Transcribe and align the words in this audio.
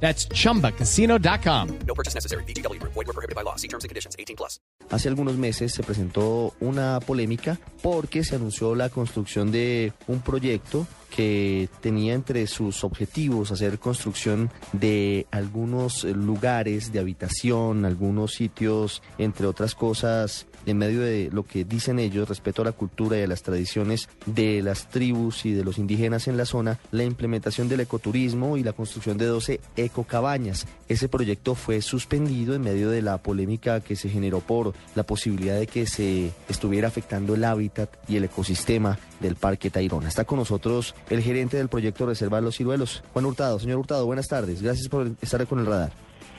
That's 0.00 0.28
chumbacasino.com. 0.28 1.68
No 1.86 1.94
purchase 1.94 2.14
necessary. 2.14 2.44
BGW. 2.44 2.80
Void 2.82 2.94
were 2.94 3.12
prohibited 3.12 3.34
by 3.34 3.42
law. 3.42 3.56
See 3.56 3.68
terms 3.68 3.84
and 3.84 3.88
conditions. 3.88 4.14
18 4.18 4.36
plus. 4.36 4.60
Hace 4.90 5.08
algunos 5.08 5.36
meses 5.36 5.72
se 5.72 5.82
presentó 5.82 6.54
una 6.60 7.00
polémica 7.00 7.58
porque 7.82 8.22
se 8.22 8.36
anunció 8.36 8.74
la 8.76 8.88
construcción 8.88 9.50
de 9.50 9.92
un 10.06 10.20
proyecto 10.20 10.86
que 11.14 11.68
tenía 11.80 12.14
entre 12.14 12.46
sus 12.46 12.84
objetivos 12.84 13.50
hacer 13.50 13.78
construcción 13.78 14.50
de 14.72 15.26
algunos 15.30 16.04
lugares 16.04 16.92
de 16.92 17.00
habitación, 17.00 17.84
algunos 17.84 18.34
sitios, 18.34 19.02
entre 19.18 19.46
otras 19.46 19.74
cosas, 19.74 20.46
en 20.66 20.78
medio 20.78 21.00
de 21.00 21.30
lo 21.32 21.44
que 21.44 21.64
dicen 21.64 21.98
ellos, 21.98 22.28
respeto 22.28 22.62
a 22.62 22.64
la 22.64 22.72
cultura 22.72 23.18
y 23.18 23.22
a 23.22 23.26
las 23.28 23.42
tradiciones 23.42 24.08
de 24.26 24.62
las 24.62 24.88
tribus 24.88 25.46
y 25.46 25.52
de 25.52 25.64
los 25.64 25.78
indígenas 25.78 26.26
en 26.26 26.36
la 26.36 26.44
zona, 26.44 26.78
la 26.90 27.04
implementación 27.04 27.68
del 27.68 27.80
ecoturismo 27.80 28.56
y 28.56 28.64
la 28.64 28.72
construcción 28.72 29.16
de 29.16 29.26
12 29.26 29.60
ecocabañas. 29.76 30.66
Ese 30.88 31.08
proyecto 31.08 31.54
fue 31.54 31.80
suspendido 31.82 32.54
en 32.54 32.62
medio 32.62 32.90
de 32.90 33.00
la 33.00 33.18
polémica 33.18 33.80
que 33.80 33.96
se 33.96 34.08
generó 34.08 34.40
por 34.40 34.74
la 34.96 35.04
posibilidad 35.04 35.58
de 35.58 35.68
que 35.68 35.86
se 35.86 36.32
estuviera 36.48 36.88
afectando 36.88 37.34
el 37.34 37.44
hábitat 37.44 37.90
y 38.08 38.16
el 38.16 38.24
ecosistema 38.24 38.98
del 39.20 39.36
Parque 39.36 39.70
Tayrona. 39.70 40.08
Está 40.08 40.24
con 40.24 40.40
nosotros 40.40 40.94
el 41.10 41.22
gerente 41.22 41.56
del 41.56 41.68
proyecto 41.68 42.06
Reserva 42.06 42.40
Los 42.40 42.56
Ciruelos, 42.56 43.02
Juan 43.12 43.26
Hurtado. 43.26 43.58
Señor 43.58 43.78
Hurtado, 43.78 44.06
buenas 44.06 44.28
tardes. 44.28 44.62
Gracias 44.62 44.88
por 44.88 45.10
estar 45.20 45.46
con 45.46 45.60
el 45.60 45.66
radar. 45.66 45.92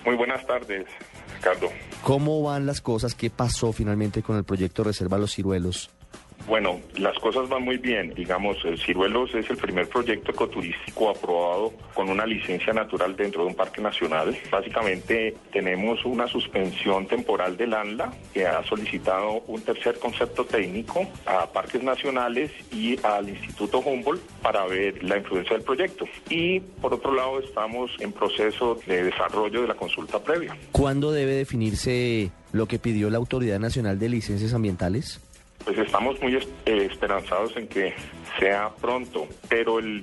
Muy 0.06 0.16
buenas 0.16 0.46
tardes, 0.46 0.86
Ricardo. 1.36 1.68
¿Cómo 2.04 2.42
van 2.42 2.66
las 2.66 2.82
cosas? 2.82 3.14
¿Qué 3.14 3.30
pasó 3.30 3.74
finalmente 3.74 4.24
con 4.24 4.38
el 4.38 4.44
proyecto 4.44 4.84
Reserva 4.84 5.18
Los 5.18 5.34
Ciruelos? 5.34 5.90
Bueno, 6.48 6.80
las 6.96 7.20
cosas 7.20 7.50
van 7.50 7.64
muy 7.64 7.78
bien. 7.78 8.14
Digamos, 8.16 8.64
el 8.64 8.80
Ciruelos 8.80 9.36
es 9.36 9.50
el 9.50 9.58
primer 9.58 9.90
proyecto 9.90 10.32
ecoturístico 10.32 11.10
aprobado 11.10 11.74
con 11.94 12.10
una 12.10 12.26
licencia 12.26 12.72
natural 12.72 13.18
dentro 13.18 13.42
de 13.42 13.50
un 13.50 13.56
parque 13.56 13.82
nacional. 13.82 14.38
Básicamente 14.50 15.36
tenemos 15.52 16.06
una 16.06 16.26
suspensión 16.28 17.06
temporal 17.06 17.58
del 17.58 17.74
ANLA 17.74 18.14
que 18.34 18.48
ha 18.48 18.64
solicitado 18.64 19.42
un 19.48 19.62
tercer 19.62 20.00
concepto 20.00 20.46
técnico 20.46 21.06
a 21.26 21.48
parques 21.52 21.84
nacionales 21.84 22.50
y 22.72 22.98
al 23.06 23.28
Instituto 23.28 23.80
Humboldt 23.80 24.22
para 24.42 24.66
ver 24.68 25.04
la 25.04 25.18
influencia 25.18 25.58
del 25.58 25.66
proyecto. 25.66 26.06
Y 26.30 26.62
por 26.62 26.94
otro 26.94 27.14
lado 27.14 27.42
estamos 27.42 27.92
en 28.00 28.14
proceso 28.14 28.80
de 28.88 29.04
desarrollo 29.04 29.64
de 29.64 29.68
la 29.68 29.76
consulta 29.76 30.24
previa. 30.24 30.56
¿Cuándo 30.72 31.12
debe 31.12 31.34
definirse 31.34 32.32
lo 32.54 32.68
que 32.68 32.80
pidió 32.80 33.10
la 33.10 33.18
Autoridad 33.18 33.60
Nacional 33.60 34.00
de 34.00 34.08
Licencias 34.08 34.54
Ambientales? 34.54 35.20
Pues 35.68 35.80
estamos 35.80 36.18
muy 36.22 36.34
eh, 36.34 36.88
esperanzados 36.90 37.58
en 37.58 37.68
que 37.68 37.94
sea 38.40 38.70
pronto, 38.80 39.28
pero 39.50 39.80
el, 39.80 40.02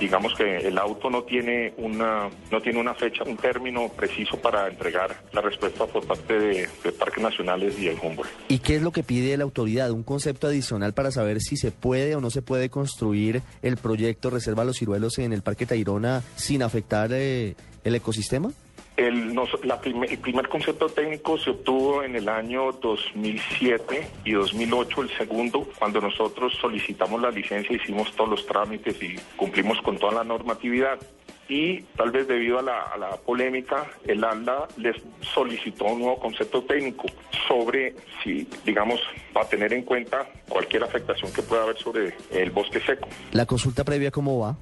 digamos 0.00 0.34
que 0.34 0.56
el 0.66 0.78
auto 0.78 1.10
no 1.10 1.24
tiene 1.24 1.74
una 1.76 2.30
no 2.50 2.62
tiene 2.62 2.80
una 2.80 2.94
fecha, 2.94 3.22
un 3.24 3.36
término 3.36 3.90
preciso 3.90 4.38
para 4.38 4.66
entregar 4.66 5.14
la 5.34 5.42
respuesta 5.42 5.84
por 5.84 6.06
parte 6.06 6.38
de, 6.38 6.68
de 6.82 6.92
Parques 6.92 7.22
Nacionales 7.22 7.78
y 7.78 7.88
el 7.88 7.98
Humboldt. 8.02 8.30
¿Y 8.48 8.60
qué 8.60 8.76
es 8.76 8.82
lo 8.82 8.90
que 8.90 9.02
pide 9.02 9.36
la 9.36 9.44
autoridad? 9.44 9.90
¿Un 9.90 10.04
concepto 10.04 10.46
adicional 10.46 10.94
para 10.94 11.10
saber 11.10 11.42
si 11.42 11.58
se 11.58 11.70
puede 11.70 12.16
o 12.16 12.22
no 12.22 12.30
se 12.30 12.40
puede 12.40 12.70
construir 12.70 13.42
el 13.60 13.76
proyecto 13.76 14.30
Reserva 14.30 14.64
Los 14.64 14.78
Ciruelos 14.78 15.18
en 15.18 15.34
el 15.34 15.42
Parque 15.42 15.66
Tayrona 15.66 16.22
sin 16.36 16.62
afectar 16.62 17.10
eh, 17.12 17.56
el 17.84 17.94
ecosistema? 17.94 18.52
El, 18.98 19.32
la 19.62 19.80
primer, 19.80 20.48
concepto 20.48 20.88
técnico 20.88 21.38
se 21.38 21.50
obtuvo 21.50 22.02
en 22.02 22.16
el 22.16 22.28
año 22.28 22.72
2007 22.72 24.08
y 24.24 24.32
2008, 24.32 25.02
el 25.02 25.10
segundo, 25.16 25.68
cuando 25.78 26.00
nosotros 26.00 26.52
solicitamos 26.60 27.22
la 27.22 27.30
licencia, 27.30 27.76
hicimos 27.76 28.10
todos 28.16 28.30
los 28.30 28.46
trámites 28.46 29.00
y 29.00 29.14
cumplimos 29.36 29.80
con 29.82 29.98
toda 29.98 30.14
la 30.14 30.24
normatividad. 30.24 30.98
Y 31.48 31.82
tal 31.96 32.10
vez 32.10 32.26
debido 32.26 32.58
a 32.58 32.62
la, 32.62 32.82
a 32.82 32.98
la 32.98 33.16
polémica, 33.18 33.86
el 34.04 34.24
ANDA 34.24 34.66
les 34.78 34.96
solicitó 35.20 35.84
un 35.84 36.00
nuevo 36.00 36.18
concepto 36.18 36.64
técnico 36.64 37.06
sobre 37.46 37.94
si, 38.24 38.48
digamos, 38.66 39.00
va 39.34 39.42
a 39.42 39.48
tener 39.48 39.72
en 39.74 39.82
cuenta 39.82 40.26
cualquier 40.48 40.82
afectación 40.82 41.32
que 41.32 41.42
pueda 41.42 41.62
haber 41.62 41.78
sobre 41.78 42.14
el 42.32 42.50
bosque 42.50 42.80
seco. 42.80 43.08
¿La 43.30 43.46
consulta 43.46 43.84
previa 43.84 44.10
cómo 44.10 44.40
va? 44.40 44.56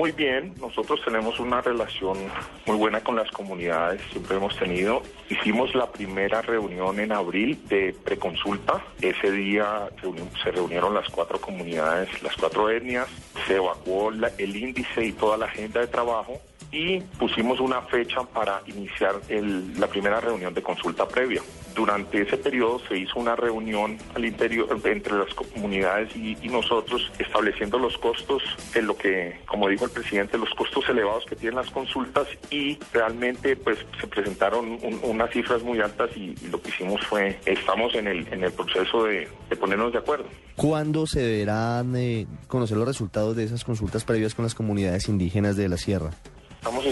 Muy 0.00 0.12
bien, 0.12 0.54
nosotros 0.58 0.98
tenemos 1.04 1.38
una 1.40 1.60
relación 1.60 2.16
muy 2.64 2.78
buena 2.78 3.04
con 3.04 3.16
las 3.16 3.30
comunidades, 3.32 4.00
siempre 4.10 4.38
hemos 4.38 4.56
tenido. 4.56 5.02
Hicimos 5.28 5.74
la 5.74 5.92
primera 5.92 6.40
reunión 6.40 6.98
en 7.00 7.12
abril 7.12 7.60
de 7.68 7.94
preconsulta. 8.02 8.82
Ese 9.02 9.30
día 9.30 9.90
se 10.42 10.52
reunieron 10.52 10.94
las 10.94 11.06
cuatro 11.10 11.38
comunidades, 11.38 12.22
las 12.22 12.34
cuatro 12.36 12.70
etnias, 12.70 13.08
se 13.46 13.56
evacuó 13.56 14.10
el 14.10 14.56
índice 14.56 15.04
y 15.04 15.12
toda 15.12 15.36
la 15.36 15.44
agenda 15.44 15.80
de 15.80 15.88
trabajo 15.88 16.40
y 16.72 17.00
pusimos 17.18 17.60
una 17.60 17.82
fecha 17.82 18.22
para 18.22 18.62
iniciar 18.68 19.16
el, 19.28 19.78
la 19.78 19.86
primera 19.86 20.18
reunión 20.18 20.54
de 20.54 20.62
consulta 20.62 21.06
previa. 21.06 21.42
Durante 21.74 22.22
ese 22.22 22.36
periodo 22.36 22.80
se 22.88 22.98
hizo 22.98 23.18
una 23.18 23.36
reunión 23.36 23.98
al 24.14 24.24
interior 24.24 24.68
entre 24.84 25.14
las 25.14 25.32
comunidades 25.34 26.14
y, 26.16 26.36
y, 26.42 26.48
nosotros 26.48 27.10
estableciendo 27.18 27.78
los 27.78 27.96
costos 27.98 28.42
en 28.74 28.86
lo 28.86 28.96
que, 28.96 29.40
como 29.46 29.68
dijo 29.68 29.84
el 29.84 29.90
presidente, 29.90 30.36
los 30.36 30.50
costos 30.50 30.88
elevados 30.88 31.24
que 31.26 31.36
tienen 31.36 31.56
las 31.56 31.70
consultas 31.70 32.26
y 32.50 32.78
realmente 32.92 33.56
pues 33.56 33.78
se 34.00 34.06
presentaron 34.06 34.78
un, 34.82 35.00
unas 35.02 35.30
cifras 35.30 35.62
muy 35.62 35.80
altas 35.80 36.10
y, 36.16 36.34
y, 36.42 36.48
lo 36.50 36.60
que 36.60 36.70
hicimos 36.70 37.00
fue, 37.06 37.38
estamos 37.46 37.94
en 37.94 38.08
el, 38.08 38.26
en 38.32 38.44
el 38.44 38.52
proceso 38.52 39.04
de, 39.04 39.28
de 39.48 39.56
ponernos 39.56 39.92
de 39.92 39.98
acuerdo. 39.98 40.26
¿Cuándo 40.56 41.06
se 41.06 41.20
deberán 41.20 41.96
eh, 41.96 42.26
conocer 42.46 42.76
los 42.76 42.86
resultados 42.86 43.36
de 43.36 43.44
esas 43.44 43.64
consultas 43.64 44.04
previas 44.04 44.34
con 44.34 44.44
las 44.44 44.54
comunidades 44.54 45.08
indígenas 45.08 45.56
de 45.56 45.68
la 45.68 45.76
sierra? 45.76 46.10
Estamos 46.60 46.84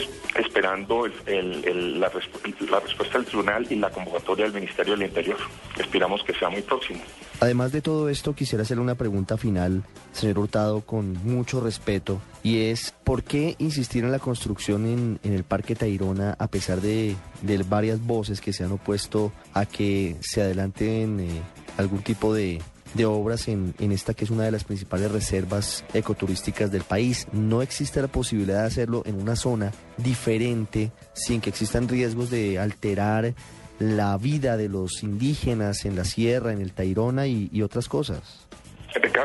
el, 0.74 1.12
el, 1.26 1.64
el, 1.64 2.00
la, 2.00 2.08
resp 2.08 2.34
la, 2.70 2.80
respuesta 2.80 3.18
del 3.18 3.26
tribunal 3.26 3.66
y 3.70 3.76
la 3.76 3.90
convocatoria 3.90 4.44
del 4.44 4.54
Ministerio 4.54 4.94
del 4.96 5.08
Interior. 5.08 5.38
Esperamos 5.78 6.22
que 6.22 6.34
sea 6.34 6.48
muy 6.48 6.62
próximo. 6.62 7.00
Además 7.40 7.72
de 7.72 7.82
todo 7.82 8.08
esto, 8.08 8.34
quisiera 8.34 8.62
hacerle 8.62 8.82
una 8.82 8.96
pregunta 8.96 9.36
final, 9.36 9.84
señor 10.12 10.38
Hurtado, 10.38 10.80
con 10.80 11.12
mucho 11.24 11.60
respeto, 11.60 12.20
y 12.42 12.62
es, 12.62 12.94
¿por 13.04 13.22
qué 13.22 13.54
insistir 13.58 14.04
en 14.04 14.12
la 14.12 14.18
construcción 14.18 15.18
en, 15.22 15.32
el 15.32 15.44
Parque 15.44 15.76
Tayrona 15.76 16.34
a 16.38 16.48
pesar 16.48 16.80
de, 16.80 17.14
de, 17.42 17.58
varias 17.58 18.04
voces 18.04 18.40
que 18.40 18.52
se 18.52 18.64
han 18.64 18.72
opuesto 18.72 19.32
a 19.54 19.66
que 19.66 20.16
se 20.20 20.42
adelanten 20.42 21.20
eh, 21.20 21.42
algún 21.76 22.02
tipo 22.02 22.34
de 22.34 22.60
de 22.94 23.06
obras 23.06 23.48
en, 23.48 23.74
en, 23.78 23.92
esta 23.92 24.14
que 24.14 24.24
es 24.24 24.30
una 24.30 24.44
de 24.44 24.50
las 24.50 24.64
principales 24.64 25.10
reservas 25.10 25.84
ecoturísticas 25.94 26.70
del 26.70 26.82
país. 26.82 27.26
No 27.32 27.62
existe 27.62 28.00
la 28.00 28.08
posibilidad 28.08 28.60
de 28.60 28.66
hacerlo 28.66 29.02
en 29.06 29.20
una 29.20 29.36
zona 29.36 29.72
diferente 29.96 30.92
sin 31.12 31.40
que 31.40 31.50
existan 31.50 31.88
riesgos 31.88 32.30
de 32.30 32.58
alterar 32.58 33.34
la 33.78 34.16
vida 34.16 34.56
de 34.56 34.68
los 34.68 35.02
indígenas 35.02 35.84
en 35.84 35.96
la 35.96 36.04
sierra, 36.04 36.52
en 36.52 36.60
el 36.60 36.72
Tairona 36.72 37.26
y, 37.26 37.48
y 37.52 37.62
otras 37.62 37.88
cosas. 37.88 38.48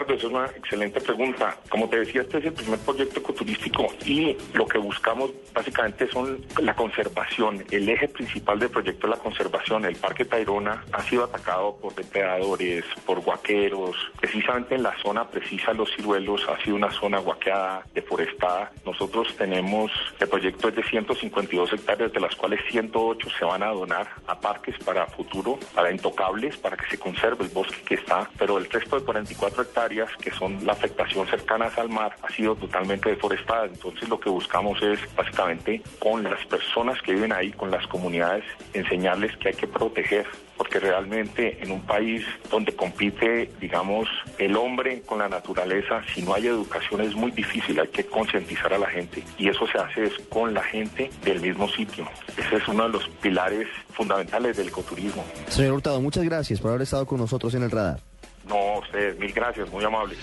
Ricardo, 0.03 0.13
esa 0.15 0.27
es 0.27 0.33
una 0.33 0.45
excelente 0.57 1.01
pregunta. 1.01 1.57
Como 1.69 1.87
te 1.87 1.99
decía, 1.99 2.21
este 2.21 2.39
es 2.39 2.45
el 2.45 2.53
primer 2.53 2.79
proyecto 2.79 3.19
ecoturístico 3.19 3.87
y 4.05 4.35
lo 4.53 4.65
que 4.65 4.77
buscamos 4.77 5.31
básicamente 5.53 6.09
son 6.09 6.45
la 6.61 6.75
conservación. 6.75 7.63
El 7.71 7.87
eje 7.87 8.07
principal 8.09 8.59
del 8.59 8.69
proyecto 8.69 9.07
es 9.07 9.11
la 9.11 9.21
conservación. 9.21 9.85
El 9.85 9.95
Parque 9.95 10.25
Tayrona 10.25 10.83
ha 10.91 11.01
sido 11.03 11.23
atacado 11.23 11.77
por 11.77 11.95
depredadores, 11.95 12.83
por 13.05 13.21
guaqueros. 13.21 13.95
Precisamente 14.19 14.75
en 14.75 14.83
la 14.83 14.95
zona 15.01 15.27
precisa 15.29 15.73
Los 15.73 15.89
Ciruelos 15.95 16.47
ha 16.49 16.61
sido 16.63 16.75
una 16.75 16.91
zona 16.91 17.19
guaqueada, 17.19 17.83
deforestada. 17.93 18.71
Nosotros 18.85 19.33
tenemos, 19.37 19.91
el 20.19 20.27
proyecto 20.27 20.69
es 20.69 20.75
de 20.75 20.83
152 20.83 21.73
hectáreas, 21.73 22.11
de 22.11 22.19
las 22.19 22.35
cuales 22.35 22.59
108 22.69 23.29
se 23.37 23.45
van 23.45 23.63
a 23.63 23.67
donar 23.67 24.09
a 24.27 24.39
parques 24.39 24.77
para 24.83 25.05
futuro, 25.07 25.59
para 25.73 25.91
intocables, 25.91 26.57
para 26.57 26.75
que 26.75 26.89
se 26.89 26.99
conserve 26.99 27.45
el 27.45 27.51
bosque 27.51 27.81
que 27.85 27.95
está, 27.95 28.29
pero 28.37 28.57
el 28.57 28.69
resto 28.69 28.99
de 28.99 29.05
44 29.05 29.63
hectáreas 29.63 29.92
áreas 29.93 30.09
que 30.19 30.31
son 30.31 30.65
la 30.65 30.73
afectación 30.73 31.27
cercanas 31.27 31.77
al 31.77 31.89
mar 31.89 32.15
ha 32.23 32.29
sido 32.31 32.55
totalmente 32.55 33.09
deforestada. 33.09 33.65
Entonces 33.65 34.09
lo 34.09 34.19
que 34.19 34.29
buscamos 34.29 34.81
es 34.81 34.99
básicamente 35.15 35.81
con 35.99 36.23
las 36.23 36.43
personas 36.47 36.99
que 37.01 37.13
viven 37.13 37.31
ahí, 37.31 37.51
con 37.51 37.69
las 37.69 37.85
comunidades, 37.87 38.43
enseñarles 38.73 39.37
que 39.37 39.49
hay 39.49 39.53
que 39.53 39.67
proteger 39.67 40.25
porque 40.57 40.79
realmente 40.79 41.63
en 41.63 41.71
un 41.71 41.81
país 41.81 42.23
donde 42.49 42.75
compite, 42.75 43.51
digamos, 43.59 44.07
el 44.37 44.55
hombre 44.55 45.01
con 45.01 45.19
la 45.19 45.27
naturaleza, 45.27 46.01
si 46.13 46.21
no 46.21 46.33
hay 46.35 46.47
educación 46.47 47.01
es 47.01 47.15
muy 47.15 47.31
difícil, 47.31 47.79
hay 47.79 47.87
que 47.87 48.05
concientizar 48.05 48.71
a 48.73 48.77
la 48.77 48.87
gente 48.87 49.23
y 49.37 49.49
eso 49.49 49.65
se 49.67 49.77
hace 49.77 50.03
es 50.05 50.13
con 50.29 50.53
la 50.53 50.63
gente 50.63 51.09
del 51.23 51.41
mismo 51.41 51.67
sitio. 51.69 52.07
Ese 52.37 52.55
es 52.57 52.67
uno 52.67 52.83
de 52.83 52.89
los 52.89 53.07
pilares 53.21 53.67
fundamentales 53.91 54.57
del 54.57 54.67
ecoturismo. 54.69 55.25
Señor 55.47 55.73
Hurtado, 55.73 56.01
muchas 56.01 56.23
gracias 56.23 56.59
por 56.59 56.69
haber 56.69 56.83
estado 56.83 57.05
con 57.05 57.19
nosotros 57.19 57.53
en 57.55 57.63
el 57.63 57.71
radar. 57.71 58.12
No, 58.47 58.79
ustedes, 58.79 59.17
mil 59.19 59.31
gracias, 59.33 59.69
muy 59.69 59.83
amables. 59.83 60.17